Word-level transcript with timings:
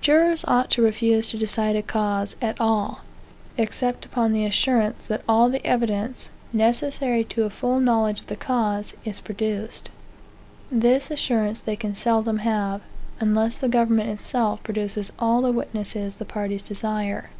Jurors 0.00 0.44
ought 0.46 0.70
to 0.70 0.80
refuse 0.82 1.28
to 1.30 1.36
decide 1.38 1.74
a 1.74 1.82
cause 1.82 2.36
at 2.40 2.60
all, 2.60 3.00
except 3.58 4.06
upon 4.06 4.32
the 4.32 4.44
assurance 4.46 5.08
that 5.08 5.24
all 5.28 5.48
the 5.50 5.66
evidence, 5.66 6.30
necessary 6.52 7.24
to 7.24 7.42
a 7.42 7.50
full 7.50 7.80
knowledge 7.80 8.20
of 8.20 8.28
the 8.28 8.36
cause, 8.36 8.94
is 9.04 9.18
produced. 9.18 9.90
This 10.70 11.10
assurance 11.10 11.60
they 11.60 11.74
can 11.74 11.96
seldom 11.96 12.38
have, 12.46 12.80
unless 13.18 13.58
the 13.58 13.68
government 13.68 14.10
itself 14.10 14.62
produces 14.62 15.10
all 15.18 15.42
the 15.42 15.50
witnesses 15.50 16.14
the 16.14 16.24
parties 16.24 16.62
desire. 16.62 17.30